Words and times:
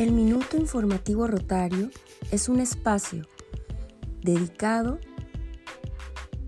El 0.00 0.12
Minuto 0.12 0.56
Informativo 0.56 1.26
Rotario 1.26 1.90
es 2.30 2.48
un 2.48 2.58
espacio 2.58 3.26
dedicado 4.22 4.98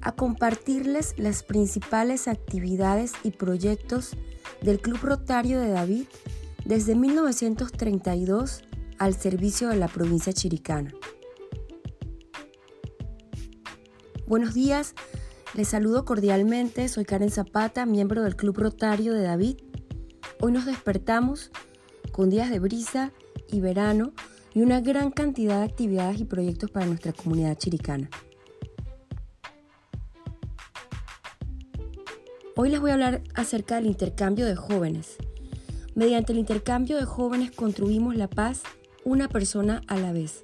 a 0.01 0.13
compartirles 0.13 1.13
las 1.19 1.43
principales 1.43 2.29
actividades 2.29 3.13
y 3.23 3.31
proyectos 3.33 4.17
del 4.63 4.81
Club 4.81 5.01
Rotario 5.03 5.61
de 5.61 5.69
David 5.69 6.05
desde 6.65 6.95
1932 6.95 8.63
al 8.97 9.15
servicio 9.17 9.69
de 9.69 9.77
la 9.77 9.89
provincia 9.89 10.33
chiricana. 10.33 10.95
Buenos 14.27 14.55
días, 14.55 14.95
les 15.53 15.69
saludo 15.69 16.07
cordialmente, 16.07 16.89
soy 16.89 17.05
Karen 17.05 17.31
Zapata, 17.31 17.85
miembro 17.85 18.23
del 18.23 18.35
Club 18.35 18.57
Rotario 18.57 19.13
de 19.13 19.25
David. 19.25 19.59
Hoy 20.41 20.53
nos 20.53 20.65
despertamos 20.65 21.51
con 22.13 22.31
días 22.31 22.49
de 22.49 22.59
brisa 22.59 23.13
y 23.51 23.61
verano 23.61 24.13
y 24.55 24.61
una 24.61 24.81
gran 24.81 25.11
cantidad 25.11 25.59
de 25.59 25.65
actividades 25.65 26.21
y 26.21 26.25
proyectos 26.25 26.71
para 26.71 26.87
nuestra 26.87 27.13
comunidad 27.13 27.57
chiricana. 27.57 28.11
Hoy 32.55 32.69
les 32.69 32.81
voy 32.81 32.91
a 32.91 32.95
hablar 32.95 33.23
acerca 33.35 33.77
del 33.77 33.87
intercambio 33.87 34.45
de 34.45 34.57
jóvenes. 34.57 35.17
Mediante 35.95 36.33
el 36.33 36.39
intercambio 36.39 36.97
de 36.97 37.05
jóvenes 37.05 37.51
construimos 37.51 38.15
la 38.15 38.29
paz 38.29 38.63
una 39.05 39.29
persona 39.29 39.81
a 39.87 39.97
la 39.97 40.13
vez. 40.13 40.43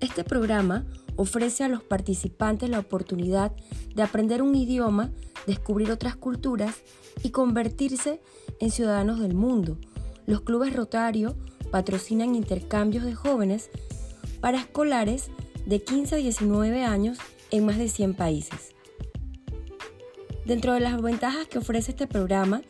Este 0.00 0.22
programa 0.22 0.84
ofrece 1.16 1.64
a 1.64 1.68
los 1.68 1.82
participantes 1.82 2.70
la 2.70 2.78
oportunidad 2.78 3.52
de 3.94 4.02
aprender 4.02 4.42
un 4.42 4.54
idioma, 4.54 5.10
descubrir 5.46 5.90
otras 5.90 6.16
culturas 6.16 6.76
y 7.22 7.30
convertirse 7.30 8.20
en 8.60 8.70
ciudadanos 8.70 9.20
del 9.20 9.34
mundo. 9.34 9.78
Los 10.26 10.40
clubes 10.42 10.74
Rotario 10.74 11.36
patrocinan 11.74 12.36
intercambios 12.36 13.04
de 13.04 13.16
jóvenes 13.16 13.68
para 14.40 14.58
escolares 14.58 15.32
de 15.66 15.82
15 15.82 16.14
a 16.14 16.18
19 16.18 16.84
años 16.84 17.18
en 17.50 17.66
más 17.66 17.78
de 17.78 17.88
100 17.88 18.14
países. 18.14 18.76
Dentro 20.44 20.74
de 20.74 20.78
las 20.78 21.02
ventajas 21.02 21.48
que 21.48 21.58
ofrece 21.58 21.90
este 21.90 22.06
programa 22.06 22.62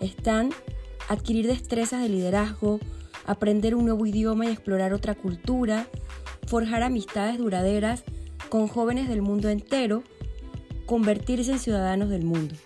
están 0.00 0.50
adquirir 1.08 1.46
destrezas 1.46 2.02
de 2.02 2.08
liderazgo, 2.08 2.80
aprender 3.24 3.76
un 3.76 3.84
nuevo 3.84 4.04
idioma 4.04 4.46
y 4.46 4.48
explorar 4.48 4.94
otra 4.94 5.14
cultura, 5.14 5.86
forjar 6.48 6.82
amistades 6.82 7.38
duraderas 7.38 8.02
con 8.48 8.66
jóvenes 8.66 9.08
del 9.08 9.22
mundo 9.22 9.48
entero, 9.48 10.02
convertirse 10.86 11.52
en 11.52 11.60
ciudadanos 11.60 12.08
del 12.08 12.24
mundo. 12.24 12.56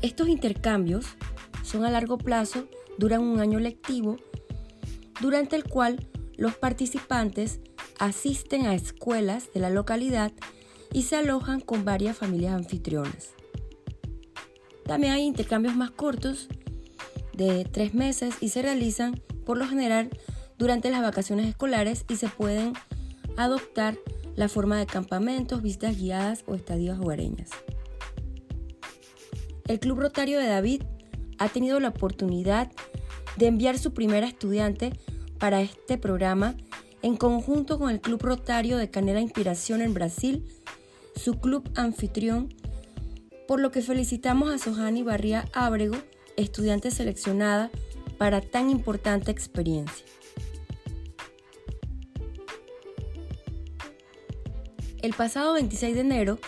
Estos 0.00 0.28
intercambios 0.28 1.06
son 1.64 1.84
a 1.84 1.90
largo 1.90 2.18
plazo 2.18 2.68
duran 2.98 3.20
un 3.20 3.40
año 3.40 3.58
lectivo 3.58 4.16
durante 5.20 5.56
el 5.56 5.64
cual 5.64 6.08
los 6.36 6.56
participantes 6.56 7.60
asisten 7.98 8.66
a 8.66 8.74
escuelas 8.74 9.52
de 9.52 9.60
la 9.60 9.70
localidad 9.70 10.32
y 10.92 11.02
se 11.02 11.16
alojan 11.16 11.60
con 11.60 11.84
varias 11.84 12.16
familias 12.16 12.54
anfitrionas. 12.54 13.30
También 14.84 15.12
hay 15.12 15.22
intercambios 15.22 15.76
más 15.76 15.90
cortos 15.90 16.48
de 17.34 17.64
tres 17.64 17.94
meses 17.94 18.34
y 18.40 18.48
se 18.48 18.62
realizan 18.62 19.20
por 19.46 19.56
lo 19.56 19.66
general 19.66 20.10
durante 20.58 20.90
las 20.90 21.02
vacaciones 21.02 21.46
escolares 21.46 22.04
y 22.08 22.16
se 22.16 22.28
pueden 22.28 22.74
adoptar 23.36 23.96
la 24.36 24.48
forma 24.48 24.78
de 24.78 24.86
campamentos, 24.86 25.62
visitas 25.62 25.96
guiadas 25.96 26.44
o 26.46 26.54
estadías 26.54 26.98
hogareñas. 26.98 27.50
El 29.66 29.78
Club 29.78 30.00
Rotario 30.00 30.38
de 30.38 30.46
David 30.46 30.82
ha 31.42 31.48
tenido 31.48 31.80
la 31.80 31.88
oportunidad 31.88 32.70
de 33.36 33.48
enviar 33.48 33.76
su 33.76 33.92
primera 33.92 34.28
estudiante 34.28 34.92
para 35.40 35.60
este 35.60 35.98
programa 35.98 36.54
en 37.02 37.16
conjunto 37.16 37.80
con 37.80 37.90
el 37.90 38.00
Club 38.00 38.22
Rotario 38.22 38.76
de 38.76 38.90
Canela 38.90 39.20
Inspiración 39.20 39.82
en 39.82 39.92
Brasil, 39.92 40.46
su 41.16 41.40
club 41.40 41.68
anfitrión, 41.74 42.54
por 43.48 43.58
lo 43.58 43.72
que 43.72 43.82
felicitamos 43.82 44.54
a 44.54 44.58
Sohani 44.58 45.02
Barría 45.02 45.48
Ábrego, 45.52 45.96
estudiante 46.36 46.92
seleccionada 46.92 47.70
para 48.18 48.40
tan 48.40 48.70
importante 48.70 49.32
experiencia. 49.32 50.06
El 55.02 55.12
pasado 55.14 55.54
26 55.54 55.94
de 55.96 56.00
enero 56.02 56.38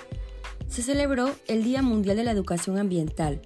se 0.69 0.83
celebró 0.83 1.35
el 1.49 1.65
Día 1.65 1.83
Mundial 1.83 2.17
de 2.17 2.23
la 2.23 2.31
Educación 2.31 2.79
Ambiental, 2.79 3.43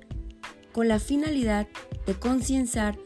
con 0.73 0.89
la 0.89 0.99
finalidad 0.99 1.67
de 2.07 2.15
concienciar 2.15 2.99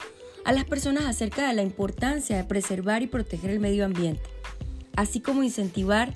a 0.44 0.52
las 0.52 0.64
personas 0.64 1.04
acerca 1.04 1.46
de 1.48 1.54
la 1.54 1.62
importancia 1.62 2.36
de 2.36 2.44
preservar 2.44 3.02
y 3.02 3.06
proteger 3.06 3.50
el 3.50 3.60
medio 3.60 3.84
ambiente, 3.84 4.28
así 4.96 5.20
como 5.20 5.42
incentivar 5.42 6.14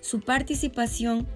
su 0.00 0.20
participación 0.20 1.26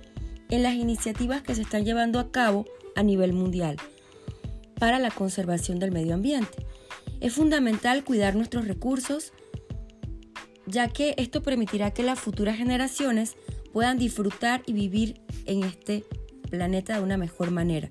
en 0.48 0.62
las 0.62 0.74
iniciativas 0.74 1.42
que 1.42 1.54
se 1.54 1.62
están 1.62 1.84
llevando 1.84 2.18
a 2.18 2.30
cabo 2.30 2.66
a 2.94 3.02
nivel 3.02 3.32
mundial 3.32 3.76
para 4.78 4.98
la 4.98 5.10
conservación 5.10 5.78
del 5.78 5.92
medio 5.92 6.14
ambiente. 6.14 6.66
Es 7.20 7.32
fundamental 7.32 8.04
cuidar 8.04 8.36
nuestros 8.36 8.66
recursos, 8.66 9.32
ya 10.66 10.88
que 10.88 11.14
esto 11.16 11.42
permitirá 11.42 11.92
que 11.92 12.02
las 12.02 12.18
futuras 12.18 12.56
generaciones 12.56 13.36
puedan 13.72 13.98
disfrutar 13.98 14.62
y 14.66 14.72
vivir 14.72 15.20
en 15.46 15.64
este 15.64 16.04
planeta 16.50 16.96
de 16.96 17.02
una 17.02 17.16
mejor 17.16 17.50
manera 17.50 17.88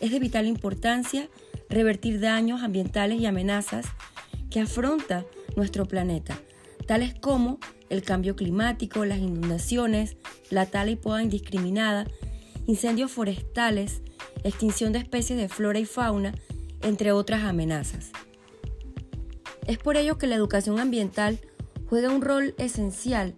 es 0.00 0.10
de 0.10 0.18
vital 0.18 0.46
importancia 0.46 1.28
revertir 1.68 2.20
daños 2.20 2.62
ambientales 2.62 3.20
y 3.20 3.26
amenazas 3.26 3.86
que 4.50 4.60
afronta 4.60 5.24
nuestro 5.56 5.86
planeta, 5.86 6.38
tales 6.86 7.14
como 7.14 7.58
el 7.90 8.02
cambio 8.02 8.36
climático, 8.36 9.04
las 9.04 9.18
inundaciones, 9.18 10.16
la 10.50 10.66
tala 10.66 10.90
y 10.90 10.96
poda 10.96 11.22
indiscriminada, 11.22 12.06
incendios 12.66 13.10
forestales, 13.10 14.02
extinción 14.42 14.92
de 14.92 15.00
especies 15.00 15.38
de 15.38 15.48
flora 15.48 15.78
y 15.78 15.84
fauna, 15.84 16.34
entre 16.82 17.12
otras 17.12 17.44
amenazas. 17.44 18.10
Es 19.66 19.78
por 19.78 19.96
ello 19.96 20.18
que 20.18 20.26
la 20.26 20.34
educación 20.34 20.78
ambiental 20.78 21.38
juega 21.88 22.10
un 22.10 22.22
rol 22.22 22.54
esencial 22.58 23.34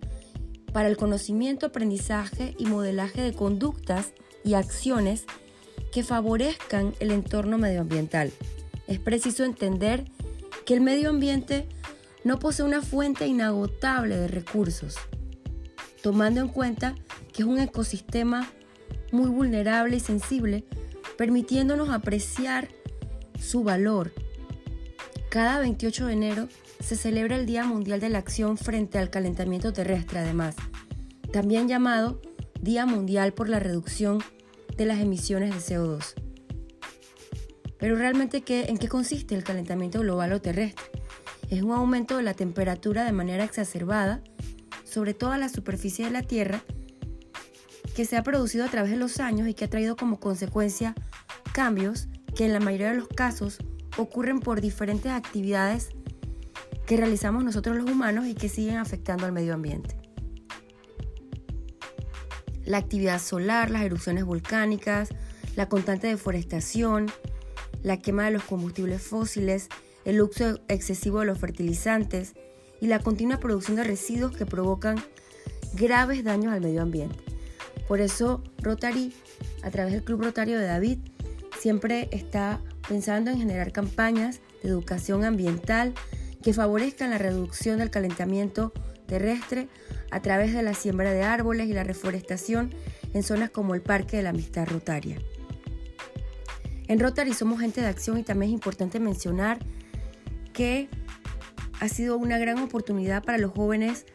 para 0.73 0.89
el 0.89 0.97
conocimiento, 0.97 1.67
aprendizaje 1.67 2.55
y 2.59 2.67
modelaje 2.67 3.23
de 3.23 3.33
conductas 3.33 4.13
y 4.45 4.55
acciones 4.55 5.25
que 5.97 6.03
favorezcan 6.03 6.93
el 7.01 7.11
entorno 7.11 7.57
medioambiental. 7.57 8.31
Es 8.87 8.99
preciso 8.99 9.45
entender 9.45 10.05
que 10.67 10.75
el 10.75 10.83
medio 10.83 11.09
ambiente 11.09 11.67
no 12.23 12.39
posee 12.39 12.67
una 12.67 12.83
fuente 12.83 13.27
inagotable 13.27 14.15
de 14.15 14.29
recursos, 14.29 14.97
tomando 16.03 16.43
en 16.43 16.49
cuenta 16.49 16.95
que 17.33 17.45
es 17.45 17.49
un 17.49 17.59
ecosistema 17.59 18.47
muy 19.11 19.31
vulnerable 19.31 19.97
y 19.97 20.01
sensible, 20.01 20.67
permitiéndonos 21.17 21.89
apreciar 21.89 22.69
su 23.41 23.65
valor. 23.65 24.13
Cada 25.31 25.61
28 25.61 26.09
de 26.09 26.13
enero 26.13 26.49
se 26.79 26.97
celebra 26.97 27.37
el 27.37 27.47
Día 27.47 27.65
Mundial 27.65 28.01
de 28.01 28.11
la 28.11 28.19
Acción 28.19 28.59
frente 28.59 28.99
al 28.99 29.09
Calentamiento 29.09 29.73
Terrestre, 29.73 30.19
además, 30.19 30.57
también 31.33 31.69
llamado 31.69 32.21
Día 32.61 32.85
Mundial 32.85 33.33
por 33.33 33.49
la 33.49 33.61
Reducción 33.61 34.23
de 34.77 34.87
las 34.87 35.01
emisiones 35.01 35.51
de 35.51 35.77
CO2. 35.77 36.15
Pero 37.79 37.97
realmente, 37.97 38.43
¿qué, 38.43 38.65
¿en 38.65 38.79
qué 38.79 38.89
consiste 38.89 39.35
el 39.35 39.45
calentamiento 39.45 40.01
global 40.01 40.33
o 40.33 40.41
terrestre? 40.41 40.85
Es 41.51 41.63
un 41.63 41.73
aumento 41.73 42.17
de 42.17 42.23
la 42.23 42.35
temperatura 42.35 43.05
de 43.05 43.13
manera 43.13 43.45
exacerbada 43.45 44.23
sobre 44.85 45.15
toda 45.15 45.39
la 45.39 45.49
superficie 45.49 46.05
de 46.05 46.11
la 46.11 46.23
Tierra 46.23 46.63
que 47.95 48.05
se 48.05 48.17
ha 48.17 48.23
producido 48.23 48.65
a 48.65 48.69
través 48.69 48.91
de 48.91 48.97
los 48.97 49.21
años 49.21 49.49
y 49.49 49.55
que 49.55 49.65
ha 49.65 49.71
traído 49.71 49.97
como 49.97 50.21
consecuencia 50.21 50.95
cambios 51.53 52.09
que 52.35 52.45
en 52.47 52.53
la 52.53 52.61
mayoría 52.61 52.91
de 52.91 52.99
los 52.99 53.09
casos 53.09 53.59
ocurren 53.97 54.41
por 54.41 54.61
diferentes 54.61 55.11
actividades 55.13 55.91
que 56.87 56.97
realizamos 56.97 57.43
nosotros 57.45 57.77
los 57.77 57.91
humanos 57.91 58.27
y 58.27 58.35
que 58.35 58.49
siguen 58.49 58.77
afectando 58.77 59.25
al 59.25 59.33
medio 59.33 59.55
ambiente 59.55 60.06
la 62.67 62.79
actividad 62.79 63.21
solar, 63.21 63.71
las 63.71 63.83
erupciones 63.83 64.25
volcánicas, 64.25 65.09
la 65.55 65.69
constante 65.69 66.09
deforestación, 66.09 67.11
la 67.83 67.99
quema 67.99 68.25
de 68.25 68.33
los 68.33 68.45
combustibles 68.45 69.03
fósiles, 69.03 69.69
el 70.05 70.21
uso 70.21 70.61
excesivo 70.69 71.21
de 71.21 71.27
los 71.27 71.39
fertilizantes 71.39 72.35
y 72.81 72.89
la 72.89 72.99
continua 72.99 73.39
producción 73.39 73.77
de 73.77 73.85
residuos 73.85 74.37
que 74.37 74.47
provocan 74.47 75.03
graves 75.75 76.25
daños 76.25 76.53
al 76.53 76.61
medio 76.61 76.83
ambiente. 76.83 77.17
Por 77.89 78.01
eso 78.01 78.43
Rotary, 78.59 79.15
a 79.63 79.71
través 79.71 79.93
del 79.93 80.05
Club 80.05 80.23
Rotario 80.23 80.59
de 80.59 80.67
David, 80.67 80.99
siempre 81.59 82.09
está 82.13 82.61
pensando 82.89 83.31
en 83.31 83.39
generar 83.39 83.73
campañas 83.73 84.41
de 84.63 84.69
educación 84.69 85.25
ambiental 85.25 85.95
que 86.43 86.53
favorezcan 86.53 87.11
la 87.11 87.19
reducción 87.19 87.79
del 87.79 87.91
calentamiento 87.91 88.73
terrestre 89.07 89.69
a 90.11 90.21
través 90.21 90.53
de 90.53 90.63
la 90.63 90.75
siembra 90.75 91.13
de 91.13 91.23
árboles 91.23 91.69
y 91.69 91.73
la 91.73 91.85
reforestación 91.85 92.75
en 93.15 93.23
zonas 93.23 93.51
como 93.51 93.75
el 93.75 93.83
Parque 93.83 94.19
de 94.19 94.23
la 94.23 94.31
Amistad 94.31 94.69
Rotaria. 94.69 95.19
En 96.89 97.01
Rotary 97.01 97.33
somos 97.33 97.61
gente 97.61 97.81
de 97.81 97.89
acción 97.89 98.19
y 98.19 98.23
también 98.23 98.51
es 98.51 98.55
importante 98.55 99.01
mencionar 99.01 99.59
que 100.53 100.89
ha 101.81 101.89
sido 101.89 102.17
una 102.17 102.39
gran 102.39 102.59
oportunidad 102.59 103.25
para 103.25 103.39
los 103.39 103.53
jóvenes 103.53 104.07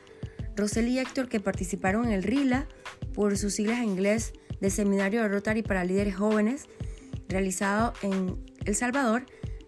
Roseli 0.55 0.91
y 0.91 0.99
Héctor 0.99 1.27
que 1.27 1.39
participaron 1.39 2.05
en 2.05 2.11
el 2.11 2.23
RILA 2.23 2.67
por 3.13 3.37
sus 3.37 3.55
siglas 3.55 3.79
en 3.79 3.89
inglés 3.89 4.33
del 4.59 4.71
Seminario 4.71 5.21
de 5.21 5.27
Rotary 5.27 5.63
para 5.63 5.83
Líderes 5.83 6.15
Jóvenes 6.15 6.67
realizado 7.27 7.94
en 8.01 8.37
El 8.65 8.75
Salvador 8.75 9.25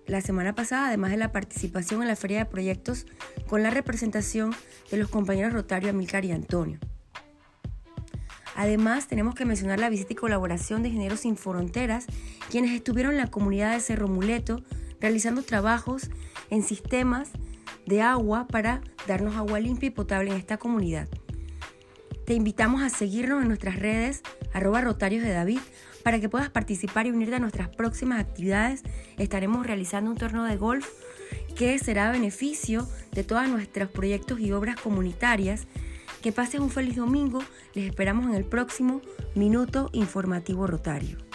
la 0.07 0.21
semana 0.21 0.55
pasada, 0.55 0.87
además 0.87 1.11
de 1.11 1.17
la 1.17 1.31
participación 1.31 2.01
en 2.01 2.07
la 2.07 2.15
Feria 2.15 2.39
de 2.39 2.45
Proyectos 2.45 3.05
con 3.47 3.63
la 3.63 3.69
representación 3.69 4.53
de 4.91 4.97
los 4.97 5.09
compañeros 5.09 5.53
Rotario 5.53 5.89
Amilcar 5.89 6.25
y 6.25 6.31
Antonio. 6.31 6.79
Además, 8.55 9.07
tenemos 9.07 9.33
que 9.33 9.45
mencionar 9.45 9.79
la 9.79 9.89
visita 9.89 10.13
y 10.13 10.15
colaboración 10.15 10.83
de 10.83 10.89
Ingenieros 10.89 11.21
Sin 11.21 11.37
Fronteras, 11.37 12.05
quienes 12.51 12.71
estuvieron 12.71 13.13
en 13.13 13.17
la 13.17 13.31
comunidad 13.31 13.73
de 13.73 13.79
Cerro 13.79 14.07
Muleto 14.07 14.63
realizando 14.99 15.41
trabajos 15.41 16.09
en 16.49 16.63
sistemas 16.63 17.29
de 17.85 18.01
agua 18.01 18.47
para 18.47 18.81
darnos 19.07 19.35
agua 19.35 19.59
limpia 19.59 19.87
y 19.87 19.91
potable 19.91 20.31
en 20.31 20.37
esta 20.37 20.57
comunidad. 20.57 21.07
Te 22.25 22.35
invitamos 22.35 22.81
a 22.83 22.89
seguirnos 22.89 23.41
en 23.41 23.49
nuestras 23.49 23.77
redes 23.77 24.21
arroba 24.53 24.81
rotarios 24.81 25.23
de 25.23 25.31
David 25.31 25.59
para 26.03 26.19
que 26.19 26.29
puedas 26.29 26.49
participar 26.49 27.07
y 27.07 27.11
unirte 27.11 27.35
a 27.35 27.39
nuestras 27.39 27.69
próximas 27.69 28.19
actividades. 28.19 28.83
Estaremos 29.17 29.65
realizando 29.65 30.11
un 30.11 30.17
torneo 30.17 30.43
de 30.43 30.57
golf 30.57 30.87
que 31.55 31.77
será 31.79 32.09
a 32.09 32.11
beneficio 32.11 32.87
de 33.11 33.23
todos 33.23 33.47
nuestros 33.47 33.89
proyectos 33.89 34.39
y 34.39 34.51
obras 34.51 34.79
comunitarias. 34.79 35.67
Que 36.21 36.31
pases 36.31 36.61
un 36.61 36.69
feliz 36.69 36.95
domingo. 36.95 37.43
Les 37.73 37.89
esperamos 37.89 38.27
en 38.27 38.35
el 38.35 38.45
próximo 38.45 39.01
Minuto 39.35 39.89
Informativo 39.91 40.67
Rotario. 40.67 41.32